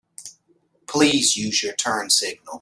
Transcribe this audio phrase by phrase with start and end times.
[0.87, 2.47] Please use your turn signal.